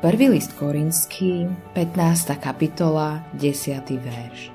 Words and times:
Prvý 0.00 0.32
list 0.32 0.56
Korinský, 0.56 1.44
15. 1.76 2.32
kapitola, 2.40 3.20
10. 3.36 3.84
verš. 4.00 4.48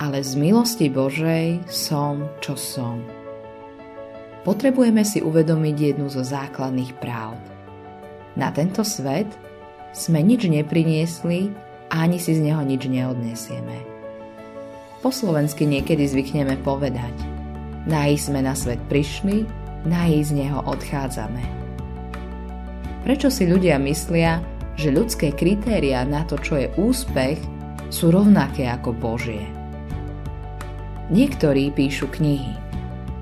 Ale 0.00 0.24
z 0.24 0.32
milosti 0.32 0.88
Božej 0.88 1.60
som, 1.68 2.24
čo 2.40 2.56
som. 2.56 3.04
Potrebujeme 4.48 5.04
si 5.04 5.20
uvedomiť 5.20 5.76
jednu 5.76 6.08
zo 6.08 6.24
základných 6.24 6.96
práv. 7.04 7.36
Na 8.32 8.48
tento 8.48 8.80
svet 8.80 9.28
sme 9.92 10.24
nič 10.24 10.48
nepriniesli 10.48 11.52
a 11.92 12.08
ani 12.08 12.16
si 12.16 12.32
z 12.32 12.40
neho 12.40 12.64
nič 12.64 12.88
neodnesieme. 12.88 13.76
Po 15.04 15.12
slovensky 15.12 15.68
niekedy 15.68 16.08
zvykneme 16.08 16.56
povedať 16.64 17.12
Nají 17.84 18.16
sme 18.16 18.40
na 18.40 18.56
svet 18.56 18.80
prišli, 18.88 19.44
nají 19.84 20.24
z 20.24 20.32
neho 20.32 20.64
odchádzame. 20.64 21.60
Prečo 23.04 23.28
si 23.28 23.44
ľudia 23.44 23.76
myslia, 23.82 24.51
že 24.76 24.94
ľudské 24.94 25.32
kritéria 25.32 26.04
na 26.06 26.24
to, 26.24 26.40
čo 26.40 26.56
je 26.56 26.72
úspech, 26.80 27.38
sú 27.92 28.08
rovnaké 28.08 28.68
ako 28.68 28.96
Božie. 28.96 29.44
Niektorí 31.12 31.76
píšu 31.76 32.08
knihy, 32.08 32.56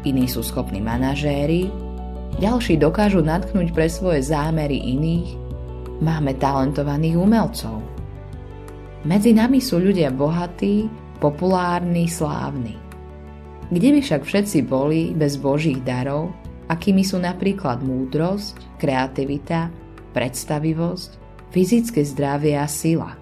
iní 0.07 0.31
sú 0.31 0.47
schopní 0.47 0.79
manažéri, 0.79 1.67
ďalší 2.39 2.79
dokážu 2.79 3.19
natknúť 3.19 3.75
pre 3.75 3.91
svoje 3.91 4.23
zámery 4.23 4.79
iných, 4.79 5.35
máme 5.99 6.39
talentovaných 6.39 7.19
umelcov. 7.19 7.83
Medzi 9.03 9.35
nami 9.35 9.59
sú 9.59 9.81
ľudia 9.81 10.13
bohatí, 10.13 10.87
populárni, 11.19 12.07
slávni. 12.07 12.77
Kde 13.71 13.89
by 13.97 14.01
však 14.03 14.23
všetci 14.23 14.59
boli 14.67 15.13
bez 15.15 15.39
Božích 15.39 15.79
darov, 15.83 16.31
akými 16.71 17.03
sú 17.03 17.19
napríklad 17.19 17.83
múdrosť, 17.83 18.79
kreativita, 18.79 19.71
predstavivosť, 20.15 21.30
fyzické 21.51 22.07
zdravie 22.07 22.55
a 22.57 22.67
sila. 22.67 23.15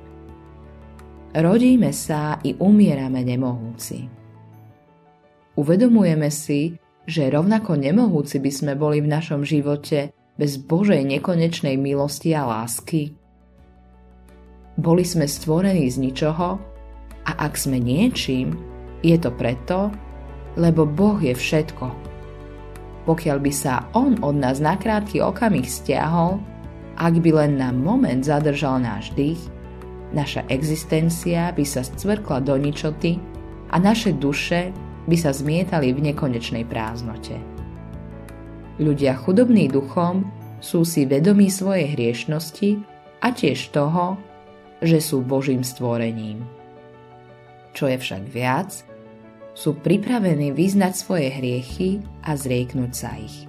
Rodíme 1.37 1.93
sa 1.93 2.41
i 2.41 2.57
umierame 2.57 3.21
nemohúci. 3.21 4.09
Uvedomujeme 5.59 6.31
si, 6.33 6.79
že 7.09 7.33
rovnako 7.33 7.77
nemohúci 7.77 8.39
by 8.39 8.51
sme 8.53 8.73
boli 8.77 9.01
v 9.01 9.11
našom 9.11 9.43
živote 9.43 10.13
bez 10.39 10.61
Božej 10.61 11.03
nekonečnej 11.03 11.75
milosti 11.75 12.31
a 12.37 12.47
lásky. 12.47 13.17
Boli 14.79 15.03
sme 15.03 15.27
stvorení 15.27 15.91
z 15.91 15.99
ničoho 15.99 16.49
a 17.27 17.31
ak 17.35 17.59
sme 17.59 17.83
niečím, 17.83 18.55
je 19.03 19.19
to 19.19 19.35
preto, 19.35 19.91
lebo 20.55 20.87
Boh 20.87 21.19
je 21.19 21.35
všetko. 21.35 21.91
Pokiaľ 23.09 23.39
by 23.41 23.53
sa 23.53 23.89
On 23.97 24.15
od 24.21 24.37
nás 24.37 24.63
na 24.63 24.79
krátky 24.79 25.19
okamih 25.19 25.67
stiahol, 25.67 26.39
ak 26.99 27.23
by 27.23 27.31
len 27.31 27.63
na 27.63 27.71
moment 27.71 28.27
zadržal 28.27 28.83
náš 28.83 29.15
dých, 29.15 29.39
naša 30.11 30.43
existencia 30.51 31.55
by 31.55 31.63
sa 31.63 31.87
scvrkla 31.87 32.43
do 32.43 32.59
ničoty 32.59 33.23
a 33.71 33.79
naše 33.79 34.19
duše 34.19 34.75
by 35.07 35.15
sa 35.15 35.31
zmietali 35.31 35.95
v 35.95 36.11
nekonečnej 36.11 36.67
prázdnote. 36.67 37.39
Ľudia 38.83 39.15
chudobní 39.15 39.71
duchom 39.71 40.27
sú 40.59 40.83
si 40.83 41.07
vedomí 41.07 41.47
svojej 41.55 41.95
hriešnosti 41.95 42.83
a 43.23 43.31
tiež 43.31 43.71
toho, 43.71 44.19
že 44.83 44.99
sú 44.99 45.23
Božím 45.23 45.63
stvorením. 45.63 46.43
Čo 47.75 47.87
je 47.95 47.99
však 47.99 48.27
viac, 48.27 48.75
sú 49.55 49.75
pripravení 49.75 50.51
vyznať 50.51 50.93
svoje 50.95 51.31
hriechy 51.31 52.03
a 52.27 52.35
zrieknúť 52.35 52.93
sa 52.95 53.15
ich. 53.19 53.47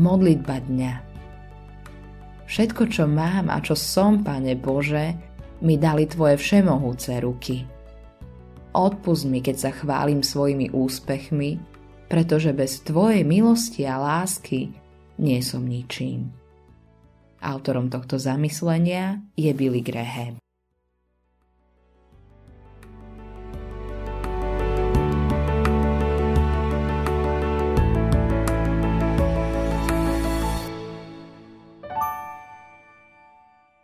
Modlitba 0.00 0.64
dňa– 0.64 0.94
Všetko, 2.50 2.90
čo 2.90 3.06
mám 3.06 3.46
a 3.46 3.62
čo 3.62 3.78
som, 3.78 4.26
Pane 4.26 4.58
Bože, 4.58 5.14
mi 5.62 5.78
dali 5.78 6.10
Tvoje 6.10 6.34
všemohúce 6.34 7.22
ruky. 7.22 7.62
Odpust 8.74 9.30
mi, 9.30 9.38
keď 9.38 9.56
sa 9.56 9.70
chválim 9.70 10.26
svojimi 10.26 10.74
úspechmi, 10.74 11.62
pretože 12.10 12.50
bez 12.50 12.82
Tvojej 12.82 13.22
milosti 13.22 13.86
a 13.86 14.02
lásky 14.02 14.74
nie 15.22 15.38
som 15.46 15.62
ničím. 15.62 16.34
Autorom 17.38 17.86
tohto 17.86 18.18
zamyslenia 18.18 19.22
je 19.38 19.54
Billy 19.54 19.78
Graham. 19.78 20.42